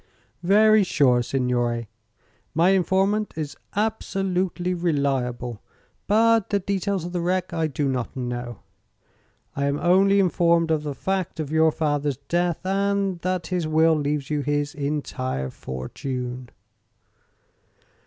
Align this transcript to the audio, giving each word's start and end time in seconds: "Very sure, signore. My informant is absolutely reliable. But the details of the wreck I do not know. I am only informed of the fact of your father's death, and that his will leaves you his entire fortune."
"Very 0.41 0.83
sure, 0.83 1.21
signore. 1.21 1.87
My 2.55 2.71
informant 2.71 3.35
is 3.37 3.55
absolutely 3.75 4.73
reliable. 4.73 5.61
But 6.07 6.49
the 6.49 6.57
details 6.59 7.05
of 7.05 7.11
the 7.11 7.21
wreck 7.21 7.53
I 7.53 7.67
do 7.67 7.87
not 7.87 8.15
know. 8.15 8.61
I 9.55 9.65
am 9.65 9.77
only 9.77 10.19
informed 10.19 10.71
of 10.71 10.81
the 10.81 10.95
fact 10.95 11.39
of 11.39 11.51
your 11.51 11.71
father's 11.71 12.17
death, 12.17 12.65
and 12.65 13.19
that 13.19 13.45
his 13.53 13.67
will 13.67 13.93
leaves 13.93 14.31
you 14.31 14.41
his 14.41 14.73
entire 14.73 15.51
fortune." 15.51 16.49